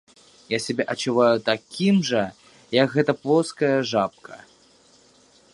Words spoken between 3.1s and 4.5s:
плоская жабка.